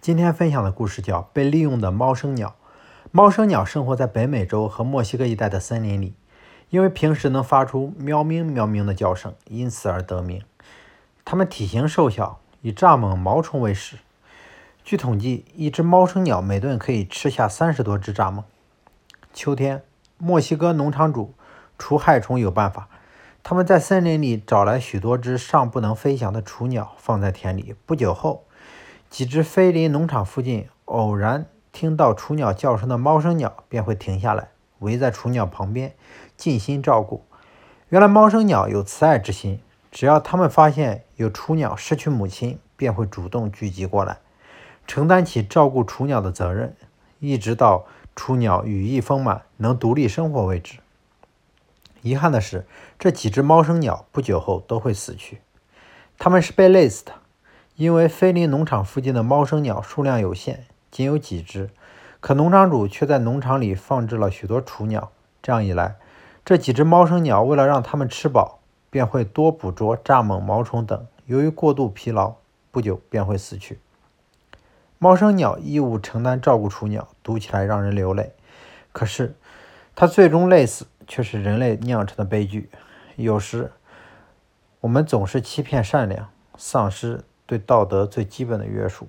[0.00, 2.48] 今天分享的故事叫《被利用的猫生鸟》。
[3.10, 6.14] 猫生鸟生活在北美洲和墨西哥一带的森林里，
[6.70, 10.42] 因为平时能发出喵鸣喵鸣的叫声，因此而得名。
[11.22, 13.98] 它们体型瘦小，以蚱蜢、毛虫为食。
[14.82, 18.44] 据统计，一只猫生鸟每顿可以吃下三十多只蚱蜢。
[19.34, 19.82] 秋天，
[20.16, 21.34] 墨西哥农场主
[21.76, 22.88] 除害虫有办法，
[23.42, 27.74] 他们在森林里找来许多只尚不能飞翔的雏鸟，放在田里。
[27.84, 28.44] 不久后，
[29.10, 35.96] 几只飞临农场附近，偶然听到雏鸟叫声的猫生鸟便会停下来，围在雏鸟旁边，
[36.36, 37.24] 尽心照顾。
[37.88, 44.18] 原来猫生鸟有慈爱之心，只要它们发现有雏鸟失去母亲，便会主动聚集过来，
[44.86, 46.76] 承担起照顾雏鸟的责任，
[47.18, 50.78] 一直到雏鸟羽翼丰满，能独立生活为止。
[52.02, 52.64] 遗憾的是，
[52.96, 55.40] 这几只猫生鸟不久后都会死去，
[56.16, 57.14] 它们是被累死的。
[57.80, 61.70] 因为菲林农场附近的猫生鸟数量有限，仅有几只，
[62.20, 65.10] 可农场主却在农场里放置了许多雏鸟。
[65.42, 65.96] 这样一来，
[66.44, 68.58] 这几只猫生鸟为了让它们吃饱，
[68.90, 71.06] 便会多捕捉蚱蜢、毛虫等。
[71.24, 72.34] 由于过度疲劳，
[72.70, 73.80] 不久便会死去。
[74.98, 78.34] 猫生鸟义务承担照顾雏鸟，读起来让人流泪。
[78.92, 79.34] 可是，
[79.96, 82.68] 它最终累死，却是人类酿成的悲剧。
[83.16, 83.72] 有时，
[84.80, 87.24] 我们总是欺骗善良，丧失。
[87.50, 89.08] 对道德最基本的约束。